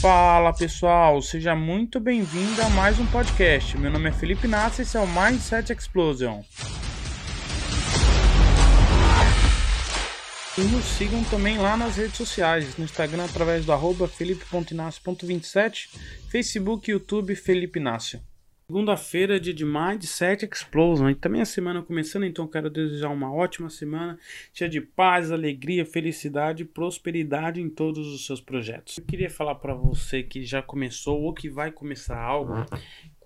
Fala 0.00 0.52
pessoal, 0.52 1.22
seja 1.22 1.56
muito 1.56 1.98
bem-vindo 1.98 2.60
a 2.60 2.68
mais 2.68 2.98
um 2.98 3.06
podcast. 3.06 3.78
Meu 3.78 3.90
nome 3.90 4.10
é 4.10 4.12
Felipe 4.12 4.46
Nassi 4.46 4.80
e 4.80 4.82
esse 4.82 4.96
é 4.96 5.00
o 5.00 5.06
Mindset 5.06 5.72
Explosion. 5.72 6.42
E 10.58 10.60
nos 10.60 10.84
sigam 10.84 11.24
também 11.24 11.56
lá 11.56 11.76
nas 11.76 11.96
redes 11.96 12.16
sociais, 12.16 12.76
no 12.76 12.84
Instagram 12.84 13.24
através 13.24 13.64
do 13.64 13.72
arroba 13.72 14.06
felipe.inácio.27, 14.06 15.88
Facebook 16.30 16.90
e 16.90 16.92
YouTube 16.92 17.34
Felipe 17.34 17.78
Inácio. 17.78 18.20
Segunda-feira, 18.68 19.38
dia 19.38 19.54
de 19.54 19.64
Mindset 19.64 20.44
Explosion. 20.44 21.08
E 21.08 21.14
também 21.14 21.40
a 21.40 21.44
semana 21.44 21.82
começando, 21.82 22.26
então 22.26 22.48
quero 22.48 22.68
desejar 22.68 23.10
uma 23.10 23.32
ótima 23.32 23.70
semana, 23.70 24.18
cheia 24.52 24.68
de 24.68 24.80
paz, 24.80 25.30
alegria, 25.30 25.86
felicidade 25.86 26.64
e 26.64 26.66
prosperidade 26.66 27.60
em 27.60 27.70
todos 27.70 28.08
os 28.08 28.26
seus 28.26 28.40
projetos. 28.40 28.98
Eu 28.98 29.04
queria 29.04 29.30
falar 29.30 29.54
para 29.54 29.72
você 29.72 30.20
que 30.20 30.44
já 30.44 30.60
começou 30.62 31.22
ou 31.22 31.32
que 31.32 31.48
vai 31.48 31.70
começar 31.70 32.20
algo 32.20 32.54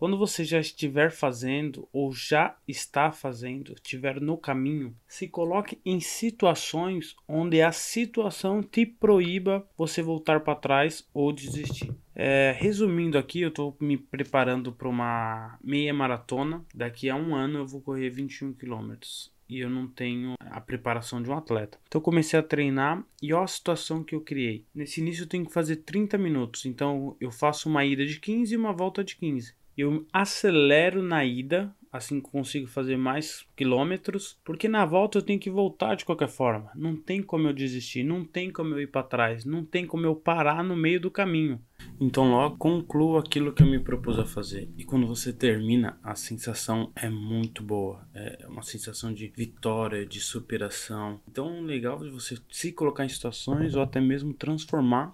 quando 0.01 0.17
você 0.17 0.47
já 0.47 0.59
estiver 0.59 1.13
fazendo 1.13 1.87
ou 1.93 2.11
já 2.11 2.57
está 2.67 3.13
fazendo, 3.13 3.75
estiver 3.75 4.19
no 4.19 4.39
caminho, 4.39 4.97
se 5.07 5.29
coloque 5.29 5.79
em 5.85 6.01
situações 6.01 7.15
onde 7.29 7.61
a 7.61 7.71
situação 7.71 8.63
te 8.63 8.87
proíba 8.87 9.69
você 9.77 10.01
voltar 10.01 10.41
para 10.41 10.55
trás 10.55 11.07
ou 11.13 11.31
desistir. 11.31 11.95
É, 12.15 12.57
resumindo 12.59 13.19
aqui, 13.19 13.43
eu 13.43 13.51
estou 13.51 13.77
me 13.79 13.99
preparando 13.99 14.73
para 14.73 14.89
uma 14.89 15.59
meia 15.63 15.93
maratona. 15.93 16.65
Daqui 16.75 17.11
a 17.11 17.15
um 17.15 17.35
ano 17.35 17.59
eu 17.59 17.67
vou 17.67 17.83
correr 17.83 18.09
21 18.09 18.55
quilômetros 18.55 19.31
e 19.51 19.59
eu 19.59 19.69
não 19.69 19.87
tenho 19.87 20.33
a 20.41 20.63
preparação 20.63 21.23
de 21.23 21.29
um 21.29 21.37
atleta. 21.37 21.79
Então 21.87 21.99
eu 21.99 22.05
comecei 22.05 22.39
a 22.39 22.43
treinar 22.43 23.05
e 23.21 23.35
olha 23.35 23.45
a 23.45 23.49
situação 23.49 24.03
que 24.03 24.15
eu 24.15 24.23
criei. 24.23 24.65
Nesse 24.75 25.03
início 25.03 25.25
eu 25.25 25.29
tenho 25.29 25.45
que 25.45 25.53
fazer 25.53 25.77
30 25.77 26.17
minutos, 26.17 26.65
então 26.65 27.17
eu 27.21 27.31
faço 27.31 27.69
uma 27.69 27.85
ida 27.85 28.07
de 28.07 28.19
15 28.19 28.55
e 28.55 28.57
uma 28.57 28.73
volta 28.73 29.05
de 29.05 29.15
15 29.17 29.60
eu 29.81 30.07
acelero 30.13 31.03
na 31.03 31.25
ida, 31.25 31.75
assim 31.93 32.21
consigo 32.21 32.69
fazer 32.69 32.97
mais 32.97 33.45
quilômetros, 33.57 34.39
porque 34.45 34.69
na 34.69 34.85
volta 34.85 35.19
eu 35.19 35.23
tenho 35.23 35.41
que 35.41 35.51
voltar 35.51 35.97
de 35.97 36.05
qualquer 36.05 36.29
forma. 36.29 36.71
Não 36.75 36.97
tem 36.97 37.23
como 37.23 37.49
eu 37.49 37.53
desistir, 37.53 38.05
não 38.05 38.25
tem 38.25 38.51
como 38.51 38.75
eu 38.75 38.81
ir 38.81 38.87
para 38.87 39.03
trás, 39.03 39.45
não 39.45 39.65
tem 39.65 39.87
como 39.87 40.07
eu 40.07 40.15
parar 40.15 40.63
no 40.63 40.77
meio 40.77 41.01
do 41.01 41.11
caminho. 41.11 41.61
Então 42.01 42.31
logo 42.31 42.57
concluo 42.57 43.19
aquilo 43.19 43.53
que 43.53 43.63
eu 43.63 43.67
me 43.67 43.81
propus 43.81 44.19
a 44.19 44.25
fazer. 44.25 44.71
E 44.77 44.85
quando 44.85 45.07
você 45.07 45.33
termina, 45.33 45.99
a 46.03 46.15
sensação 46.15 46.93
é 46.95 47.09
muito 47.09 47.63
boa. 47.63 48.07
É 48.15 48.47
uma 48.49 48.63
sensação 48.63 49.13
de 49.13 49.27
vitória, 49.29 50.07
de 50.07 50.21
superação. 50.21 51.21
Então 51.29 51.61
legal 51.63 51.99
de 51.99 52.11
você 52.11 52.39
se 52.51 52.73
colocar 52.73 53.05
em 53.05 53.09
situações 53.09 53.75
ou 53.75 53.83
até 53.83 54.01
mesmo 54.01 54.33
transformar 54.33 55.13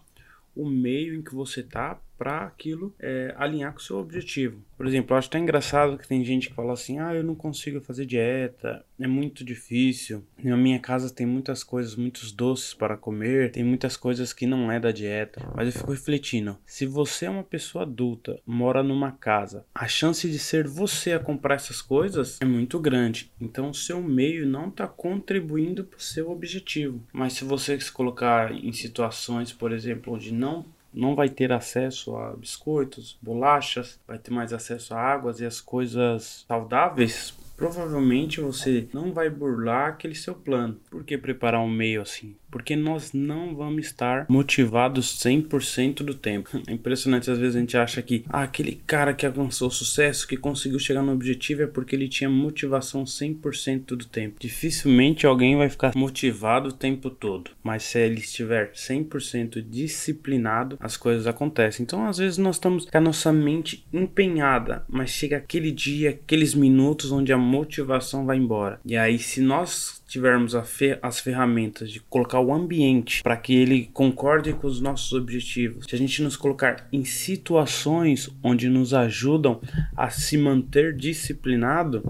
o 0.55 0.69
meio 0.69 1.15
em 1.15 1.23
que 1.23 1.35
você 1.35 1.63
tá 1.63 2.01
para 2.19 2.45
aquilo 2.45 2.95
é, 2.99 3.35
alinhar 3.37 3.73
com 3.73 3.79
o 3.79 3.83
seu 3.83 3.99
objetivo. 3.99 4.61
Por 4.77 4.87
exemplo, 4.87 5.15
eu 5.15 5.19
acho 5.19 5.29
até 5.29 5.39
engraçado 5.39 5.97
que 5.97 6.07
tem 6.07 6.25
gente 6.25 6.49
que 6.49 6.55
fala 6.55 6.73
assim: 6.73 6.99
ah, 6.99 7.15
eu 7.15 7.25
não 7.25 7.35
consigo 7.35 7.81
fazer 7.81 8.05
dieta, 8.07 8.85
é 9.01 9.07
muito 9.07 9.45
difícil. 9.45 10.25
Na 10.43 10.57
minha 10.57 10.79
casa 10.79 11.13
tem 11.13 11.27
muitas 11.27 11.65
coisas, 11.65 11.97
muitos 11.97 12.33
doces 12.33 12.75
para 12.75 12.97
comer, 12.97 13.51
tem 13.53 13.65
muitas 13.65 13.97
coisas 13.97 14.33
que 14.33 14.47
não 14.47 14.71
é 14.71 14.79
da 14.79 14.91
dieta. 14.91 15.43
Mas 15.55 15.67
eu 15.67 15.73
fico 15.73 15.93
refletindo: 15.93 16.59
se 16.67 16.85
você 16.87 17.27
é 17.27 17.31
uma 17.31 17.45
pessoa 17.45 17.85
adulta, 17.85 18.39
mora 18.47 18.83
numa 18.83 19.13
casa, 19.13 19.65
a 19.75 19.89
chance 19.89 20.29
de 20.29 20.39
ser 20.39 20.67
você 20.67 21.13
a 21.13 21.19
comprar 21.19 21.55
essas 21.55 21.81
coisas 21.81 22.39
é 22.41 22.45
muito 22.45 22.79
grande. 22.79 23.31
Então, 23.41 23.71
o 23.71 23.75
seu 23.75 24.03
meio 24.03 24.47
não 24.47 24.69
está 24.69 24.87
contribuindo 24.87 25.85
para 25.85 25.99
o 25.99 26.03
seu 26.03 26.31
objetivo. 26.31 27.03
Mas 27.13 27.35
se 27.35 27.45
você 27.45 27.79
se 27.81 27.91
colocar 27.91 28.53
em 28.53 28.73
situações, 28.73 29.53
por 29.53 29.73
exemplo, 29.73 30.15
onde 30.15 30.33
não 30.33 30.65
não 30.97 31.15
vai 31.15 31.29
ter 31.29 31.53
acesso 31.53 32.17
a 32.17 32.35
biscoitos, 32.35 33.19
bolachas, 33.21 34.01
vai 34.09 34.19
ter 34.19 34.31
mais 34.33 34.53
acesso 34.53 34.95
a 34.95 34.99
águas 34.99 35.41
e 35.41 35.45
as 35.45 35.61
coisas 35.61 36.45
saudáveis 36.49 37.35
provavelmente 37.57 38.41
você 38.41 38.87
não 38.93 39.13
vai 39.13 39.31
burlar 39.31 39.89
aquele 39.89 40.15
seu 40.15 40.35
plano. 40.35 40.79
Por 40.91 41.05
que 41.05 41.17
preparar 41.17 41.61
um 41.61 41.71
meio 41.71 42.03
assim? 42.03 42.37
Porque 42.51 42.77
nós 42.77 43.13
não 43.13 43.55
vamos 43.55 43.87
estar 43.87 44.27
motivados 44.29 45.19
100% 45.23 45.97
do 45.97 46.15
tempo. 46.15 46.51
É 46.67 46.73
impressionante, 46.73 47.31
às 47.31 47.39
vezes 47.39 47.55
a 47.55 47.61
gente 47.61 47.77
acha 47.77 48.03
que 48.03 48.25
ah, 48.29 48.43
aquele 48.43 48.81
cara 48.87 49.15
que 49.15 49.25
alcançou 49.25 49.71
sucesso, 49.71 50.27
que 50.27 50.37
conseguiu 50.37 50.79
chegar 50.81 51.03
no 51.03 51.13
objetivo 51.13 51.63
é 51.63 51.67
porque 51.67 51.95
ele 51.95 52.09
tinha 52.09 52.29
motivação 52.29 53.05
100% 53.05 53.87
do 53.89 54.05
tempo. 54.05 54.37
Dificilmente 54.41 55.27
alguém 55.27 55.57
vai 55.57 55.69
ficar 55.69 55.93
motivado 55.95 56.71
o 56.71 56.73
tempo 56.73 57.09
todo, 57.09 57.53
mas 57.63 57.85
se 57.85 58.01
ele 58.01 58.19
estiver 58.21 58.73
100% 58.73 59.63
disciplinado, 59.63 60.77
as 60.81 60.97
coisas 60.97 61.27
acontecem. 61.27 61.85
Então, 61.85 62.05
às 62.05 62.19
vezes 62.19 62.37
nós 62.37 62.57
estamos 62.57 62.87
com 62.87 62.99
a 62.99 63.01
nossa 63.01 63.33
mente 63.33 63.87
empenhada, 63.93 64.85
mas 64.89 65.11
chega 65.11 65.37
aquele 65.37 65.71
dia, 65.71 66.11
aqueles 66.11 66.53
minutos 66.55 67.13
onde 67.13 67.33
a 67.33 67.39
motivação 67.47 68.27
vai 68.27 68.37
embora. 68.37 68.81
E 68.85 68.97
aí, 68.97 69.19
se 69.19 69.41
nós 69.41 70.03
tivermos 70.07 70.55
fe 70.65 70.99
as 71.01 71.21
ferramentas 71.21 71.91
de 71.91 72.01
colocar 72.01 72.41
o 72.41 72.53
ambiente 72.53 73.23
para 73.23 73.37
que 73.37 73.55
ele 73.55 73.89
concorde 73.93 74.53
com 74.53 74.67
os 74.67 74.81
nossos 74.81 75.13
objetivos, 75.13 75.87
se 75.89 75.95
a 75.95 75.99
gente 75.99 76.23
nos 76.23 76.37
colocar 76.37 76.87
em 76.93 77.05
situações 77.05 78.29
onde 78.43 78.69
nos 78.69 78.93
ajudam 78.93 79.61
a 79.97 80.11
se 80.11 80.37
manter 80.37 80.95
disciplinado, 80.95 82.03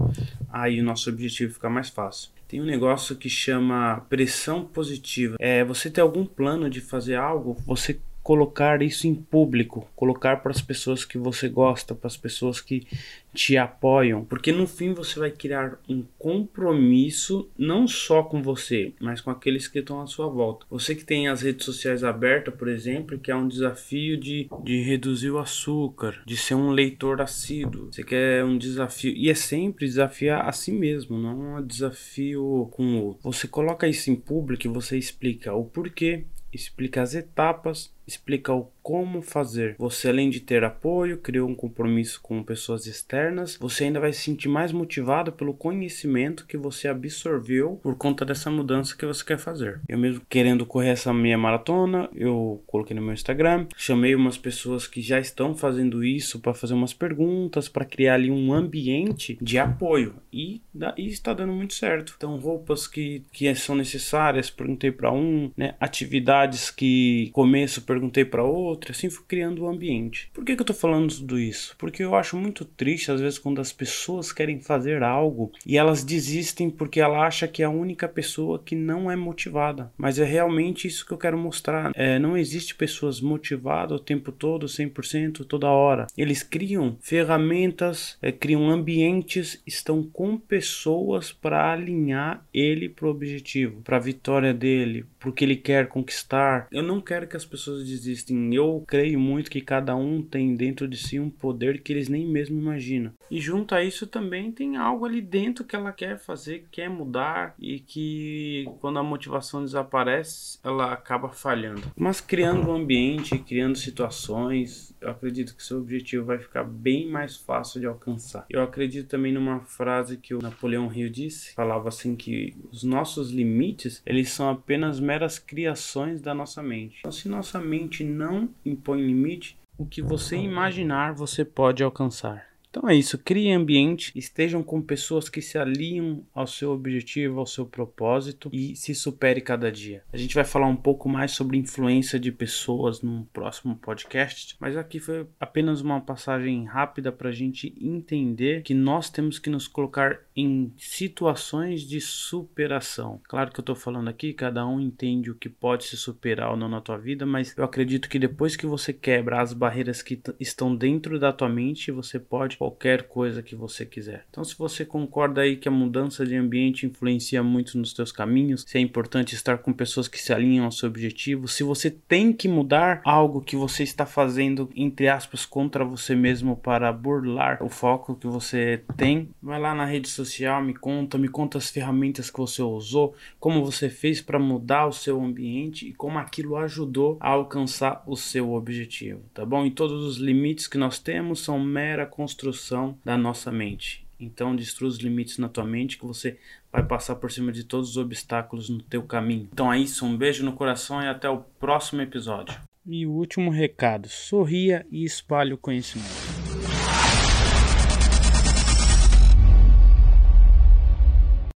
aí 0.51 0.81
o 0.81 0.83
nosso 0.83 1.09
objetivo 1.09 1.53
fica 1.53 1.69
mais 1.69 1.89
fácil 1.89 2.35
tem 2.47 2.61
um 2.61 2.65
negócio 2.65 3.15
que 3.15 3.29
chama 3.29 4.05
pressão 4.09 4.63
positiva. 4.63 5.35
É 5.37 5.65
você 5.65 5.89
ter 5.89 5.99
algum 5.99 6.25
plano 6.25 6.69
de 6.69 6.79
fazer 6.79 7.15
algo, 7.15 7.57
você 7.65 7.99
colocar 8.27 8.81
isso 8.81 9.07
em 9.07 9.15
público, 9.15 9.89
colocar 9.95 10.43
para 10.43 10.51
as 10.51 10.59
pessoas 10.59 11.05
que 11.05 11.17
você 11.17 11.47
gosta, 11.47 11.95
para 11.95 12.07
as 12.07 12.17
pessoas 12.17 12.59
que 12.59 12.85
te 13.33 13.55
apoiam, 13.55 14.25
porque 14.25 14.51
no 14.51 14.67
fim 14.67 14.93
você 14.93 15.17
vai 15.17 15.31
criar 15.31 15.79
um 15.87 16.03
compromisso 16.19 17.49
não 17.57 17.87
só 17.87 18.21
com 18.21 18.43
você, 18.43 18.91
mas 18.99 19.21
com 19.21 19.31
aqueles 19.31 19.69
que 19.69 19.79
estão 19.79 20.01
à 20.01 20.07
sua 20.07 20.27
volta. 20.27 20.65
Você 20.69 20.93
que 20.93 21.05
tem 21.05 21.29
as 21.29 21.41
redes 21.41 21.63
sociais 21.63 22.03
abertas, 22.03 22.53
por 22.53 22.67
exemplo, 22.67 23.17
que 23.17 23.31
é 23.31 23.35
um 23.35 23.47
desafio 23.47 24.17
de, 24.17 24.49
de 24.61 24.81
reduzir 24.81 25.31
o 25.31 25.39
açúcar, 25.39 26.21
de 26.25 26.35
ser 26.35 26.55
um 26.55 26.71
leitor 26.71 27.21
assíduo. 27.21 27.87
Você 27.93 28.03
quer 28.03 28.43
um 28.43 28.57
desafio 28.57 29.13
e 29.15 29.29
é 29.29 29.35
sempre 29.35 29.85
desafiar 29.85 30.49
a 30.49 30.51
si 30.51 30.73
mesmo, 30.73 31.17
não 31.17 31.55
é 31.55 31.59
um 31.61 31.65
desafio 31.65 32.67
com 32.73 32.83
o 32.83 33.05
outro. 33.05 33.31
Você 33.31 33.47
coloca 33.47 33.87
isso 33.87 34.11
em 34.11 34.17
público 34.17 34.67
e 34.67 34.69
você 34.69 34.97
explica 34.97 35.53
o 35.53 35.63
porquê, 35.63 36.25
explica 36.51 37.01
as 37.01 37.15
etapas, 37.15 37.95
explica 38.07 38.53
o 38.53 38.69
como 38.87 39.21
fazer. 39.21 39.75
Você, 39.77 40.07
além 40.07 40.29
de 40.29 40.39
ter 40.39 40.63
apoio, 40.63 41.17
criou 41.17 41.49
um 41.49 41.53
compromisso 41.53 42.21
com 42.21 42.41
pessoas 42.41 42.87
externas, 42.87 43.57
você 43.59 43.83
ainda 43.83 43.99
vai 43.99 44.13
se 44.13 44.21
sentir 44.21 44.47
mais 44.47 44.71
motivado 44.71 45.29
pelo 45.29 45.53
conhecimento 45.53 46.45
que 46.45 46.55
você 46.55 46.87
absorveu 46.87 47.81
por 47.83 47.97
conta 47.97 48.23
dessa 48.23 48.49
mudança 48.49 48.95
que 48.95 49.05
você 49.05 49.25
quer 49.25 49.37
fazer. 49.37 49.81
Eu 49.89 49.97
mesmo 49.97 50.21
querendo 50.29 50.65
correr 50.65 50.91
essa 50.91 51.13
meia 51.13 51.37
maratona, 51.37 52.09
eu 52.15 52.63
coloquei 52.65 52.95
no 52.95 53.01
meu 53.01 53.11
Instagram, 53.11 53.67
chamei 53.75 54.15
umas 54.15 54.37
pessoas 54.37 54.87
que 54.87 55.01
já 55.01 55.19
estão 55.19 55.53
fazendo 55.53 56.01
isso 56.01 56.39
para 56.39 56.53
fazer 56.53 56.73
umas 56.73 56.93
perguntas, 56.93 57.67
para 57.67 57.83
criar 57.83 58.13
ali 58.13 58.31
um 58.31 58.53
ambiente 58.53 59.37
de 59.41 59.57
apoio 59.57 60.15
e, 60.31 60.61
e 60.95 61.07
está 61.07 61.33
dando 61.33 61.51
muito 61.51 61.73
certo. 61.73 62.13
Então, 62.15 62.37
roupas 62.37 62.87
que, 62.87 63.25
que 63.33 63.53
são 63.55 63.75
necessárias, 63.75 64.49
perguntei 64.49 64.93
para 64.93 65.11
um, 65.11 65.51
né, 65.57 65.75
atividades 65.77 66.71
que 66.71 67.29
começo, 67.33 67.81
perguntei 67.81 67.96
para 68.29 68.43
outro, 68.43 68.91
assim 68.91 69.09
fui 69.09 69.25
criando 69.27 69.63
o 69.63 69.65
um 69.65 69.69
ambiente. 69.69 70.29
Por 70.33 70.43
que, 70.43 70.55
que 70.55 70.61
eu 70.61 70.65
tô 70.65 70.73
falando 70.73 71.13
tudo 71.13 71.39
isso? 71.39 71.75
Porque 71.77 72.03
eu 72.03 72.15
acho 72.15 72.37
muito 72.37 72.65
triste 72.65 73.11
às 73.11 73.21
vezes 73.21 73.39
quando 73.39 73.61
as 73.61 73.71
pessoas 73.71 74.31
querem 74.31 74.59
fazer 74.59 75.03
algo 75.03 75.51
e 75.65 75.77
elas 75.77 76.03
desistem 76.03 76.69
porque 76.69 76.99
ela 76.99 77.25
acha 77.25 77.47
que 77.47 77.61
é 77.61 77.65
a 77.65 77.69
única 77.69 78.07
pessoa 78.07 78.59
que 78.59 78.75
não 78.75 79.09
é 79.09 79.15
motivada. 79.15 79.91
Mas 79.97 80.19
é 80.19 80.23
realmente 80.23 80.87
isso 80.87 81.05
que 81.05 81.11
eu 81.11 81.17
quero 81.17 81.37
mostrar. 81.37 81.91
É, 81.95 82.19
não 82.19 82.37
existe 82.37 82.75
pessoas 82.75 83.21
motivadas 83.21 83.99
o 83.99 84.03
tempo 84.03 84.31
todo, 84.31 84.65
100%, 84.65 85.45
toda 85.45 85.67
hora. 85.67 86.07
Eles 86.17 86.43
criam 86.43 86.97
ferramentas, 87.01 88.17
é, 88.21 88.31
criam 88.31 88.69
ambientes, 88.69 89.61
estão 89.65 90.03
com 90.03 90.37
pessoas 90.37 91.31
para 91.31 91.71
alinhar 91.71 92.45
ele 92.53 92.89
para 92.89 93.07
o 93.07 93.11
objetivo, 93.11 93.81
para 93.81 93.97
a 93.97 94.01
vitória 94.01 94.53
dele, 94.53 95.05
porque 95.19 95.43
ele 95.43 95.55
quer 95.55 95.87
conquistar. 95.87 96.67
Eu 96.71 96.83
não 96.83 97.01
quero 97.01 97.27
que 97.27 97.37
as 97.37 97.45
pessoas 97.45 97.86
desistem. 97.87 98.53
Eu 98.53 98.83
creio 98.87 99.19
muito 99.19 99.49
que 99.49 99.61
cada 99.61 99.95
um 99.95 100.21
tem 100.21 100.55
dentro 100.55 100.87
de 100.87 100.97
si 100.97 101.19
um 101.19 101.29
poder 101.29 101.81
que 101.81 101.93
eles 101.93 102.09
nem 102.09 102.27
mesmo 102.27 102.59
imaginam. 102.59 103.13
E 103.29 103.39
junto 103.39 103.75
a 103.75 103.83
isso 103.83 104.07
também 104.07 104.51
tem 104.51 104.77
algo 104.77 105.05
ali 105.05 105.21
dentro 105.21 105.65
que 105.65 105.75
ela 105.75 105.91
quer 105.91 106.17
fazer, 106.19 106.67
quer 106.71 106.89
mudar 106.89 107.55
e 107.59 107.79
que 107.79 108.65
quando 108.79 108.99
a 108.99 109.03
motivação 109.03 109.63
desaparece, 109.63 110.59
ela 110.63 110.93
acaba 110.93 111.29
falhando. 111.29 111.83
Mas 111.95 112.21
criando 112.21 112.69
um 112.69 112.75
ambiente, 112.75 113.37
criando 113.37 113.77
situações, 113.77 114.95
eu 115.01 115.09
acredito 115.09 115.55
que 115.55 115.63
seu 115.63 115.79
objetivo 115.79 116.25
vai 116.25 116.39
ficar 116.39 116.63
bem 116.63 117.07
mais 117.09 117.35
fácil 117.35 117.79
de 117.79 117.85
alcançar. 117.85 118.45
Eu 118.49 118.61
acredito 118.61 119.07
também 119.07 119.33
numa 119.33 119.59
frase 119.61 120.17
que 120.17 120.33
o 120.33 120.41
Napoleão 120.41 120.91
Hill 120.93 121.09
disse, 121.09 121.53
falava 121.53 121.89
assim 121.89 122.15
que 122.15 122.55
os 122.71 122.83
nossos 122.83 123.31
limites, 123.31 124.01
eles 124.05 124.29
são 124.29 124.49
apenas 124.49 124.99
meras 124.99 125.39
criações 125.39 126.21
da 126.21 126.33
nossa 126.33 126.61
mente. 126.61 126.97
Então 126.99 127.11
se 127.11 127.29
nossa 127.29 127.59
mente 127.59 127.76
mente 127.77 128.03
não 128.03 128.49
impõe 128.65 129.05
limite, 129.05 129.57
o 129.77 129.85
que 129.85 130.01
você 130.01 130.35
imaginar 130.35 131.13
você 131.13 131.45
pode 131.45 131.83
alcançar. 131.83 132.47
Então 132.69 132.87
é 132.87 132.95
isso, 132.95 133.17
crie 133.17 133.51
ambiente, 133.51 134.11
estejam 134.15 134.61
com 134.61 134.81
pessoas 134.81 135.29
que 135.29 135.41
se 135.41 135.57
alinham 135.57 136.23
ao 136.33 136.45
seu 136.45 136.71
objetivo, 136.71 137.39
ao 137.39 137.45
seu 137.45 137.65
propósito 137.65 138.49
e 138.53 138.75
se 138.75 138.93
supere 138.93 139.41
cada 139.41 139.71
dia. 139.71 140.03
A 140.11 140.17
gente 140.17 140.35
vai 140.35 140.43
falar 140.43 140.67
um 140.67 140.75
pouco 140.75 141.09
mais 141.09 141.31
sobre 141.31 141.57
influência 141.57 142.19
de 142.19 142.31
pessoas 142.31 143.01
no 143.01 143.25
próximo 143.33 143.75
podcast, 143.75 144.55
mas 144.59 144.77
aqui 144.77 144.99
foi 144.99 145.25
apenas 145.39 145.81
uma 145.81 145.99
passagem 146.01 146.65
rápida 146.65 147.11
para 147.11 147.29
a 147.29 147.33
gente 147.33 147.73
entender 147.81 148.61
que 148.63 148.73
nós 148.73 149.09
temos 149.09 149.39
que 149.39 149.49
nos 149.49 149.67
colocar 149.67 150.19
em 150.35 150.71
situações 150.77 151.81
de 151.81 151.99
superação. 151.99 153.19
Claro 153.23 153.51
que 153.51 153.59
eu 153.59 153.63
estou 153.63 153.75
falando 153.75 154.09
aqui, 154.09 154.33
cada 154.33 154.67
um 154.67 154.79
entende 154.79 155.31
o 155.31 155.35
que 155.35 155.49
pode 155.49 155.85
se 155.85 155.97
superar 155.97 156.51
ou 156.51 156.57
não 156.57 156.69
na 156.69 156.81
tua 156.81 156.97
vida, 156.97 157.25
mas 157.25 157.55
eu 157.57 157.63
acredito 157.63 158.09
que 158.09 158.19
depois 158.19 158.55
que 158.55 158.67
você 158.67 158.93
quebra 158.93 159.41
as 159.41 159.53
barreiras 159.53 160.01
que 160.01 160.21
estão 160.39 160.75
dentro 160.75 161.19
da 161.19 161.33
tua 161.33 161.49
mente, 161.49 161.91
você 161.91 162.19
pode 162.19 162.57
qualquer 162.67 163.03
coisa 163.03 163.41
que 163.41 163.55
você 163.55 163.85
quiser. 163.85 164.25
Então, 164.29 164.43
se 164.43 164.57
você 164.57 164.83
concorda 164.83 165.41
aí 165.41 165.55
que 165.55 165.69
a 165.69 165.71
mudança 165.71 166.25
de 166.25 166.35
ambiente 166.35 166.85
influencia 166.85 167.41
muito 167.41 167.77
nos 167.77 167.93
teus 167.93 168.11
caminhos, 168.11 168.65
se 168.67 168.77
é 168.77 168.81
importante 168.81 169.33
estar 169.33 169.59
com 169.59 169.71
pessoas 169.71 170.07
que 170.09 170.21
se 170.21 170.33
alinham 170.33 170.65
ao 170.65 170.71
seu 170.71 170.89
objetivo, 170.89 171.47
se 171.47 171.63
você 171.63 171.89
tem 171.89 172.33
que 172.33 172.47
mudar 172.49 173.01
algo 173.05 173.39
que 173.39 173.55
você 173.55 173.83
está 173.83 174.05
fazendo, 174.05 174.69
entre 174.75 175.07
aspas, 175.07 175.45
contra 175.45 175.85
você 175.85 176.13
mesmo 176.13 176.57
para 176.57 176.91
burlar 176.91 177.63
o 177.63 177.69
foco 177.69 178.15
que 178.15 178.27
você 178.27 178.83
tem, 178.97 179.29
vai 179.41 179.59
lá 179.59 179.73
na 179.73 179.85
rede 179.85 180.09
social, 180.09 180.61
me 180.61 180.73
conta, 180.73 181.17
me 181.17 181.29
conta 181.29 181.57
as 181.57 181.69
ferramentas 181.69 182.29
que 182.29 182.37
você 182.37 182.61
usou, 182.61 183.15
como 183.39 183.63
você 183.63 183.89
fez 183.89 184.19
para 184.19 184.37
mudar 184.37 184.87
o 184.87 184.93
seu 184.93 185.23
ambiente 185.23 185.87
e 185.87 185.93
como 185.93 186.19
aquilo 186.19 186.57
ajudou 186.57 187.17
a 187.21 187.29
alcançar 187.29 188.03
o 188.05 188.17
seu 188.17 188.51
objetivo, 188.53 189.21
tá 189.33 189.45
bom? 189.45 189.65
E 189.65 189.71
todos 189.71 190.03
os 190.03 190.17
limites 190.17 190.67
que 190.67 190.77
nós 190.77 190.99
temos 190.99 191.39
são 191.39 191.57
mera 191.57 192.05
construção 192.05 192.46
construção 192.47 192.97
da 193.03 193.17
nossa 193.17 193.51
mente. 193.51 194.05
Então 194.19 194.55
destrua 194.55 194.89
os 194.89 194.97
limites 194.97 195.37
na 195.37 195.49
tua 195.49 195.65
mente 195.65 195.97
que 195.97 196.05
você 196.05 196.39
vai 196.71 196.83
passar 196.83 197.15
por 197.15 197.31
cima 197.31 197.51
de 197.51 197.63
todos 197.63 197.91
os 197.91 197.97
obstáculos 197.97 198.69
no 198.69 198.81
teu 198.81 199.03
caminho. 199.03 199.47
Então 199.51 199.71
é 199.71 199.77
isso, 199.77 200.05
um 200.05 200.17
beijo 200.17 200.43
no 200.43 200.53
coração 200.53 201.01
e 201.01 201.07
até 201.07 201.29
o 201.29 201.39
próximo 201.59 202.01
episódio. 202.01 202.59
E 202.85 203.05
o 203.05 203.11
último 203.11 203.51
recado: 203.51 204.07
sorria 204.07 204.85
e 204.89 205.03
espalhe 205.03 205.53
o 205.53 205.57
conhecimento. 205.57 206.26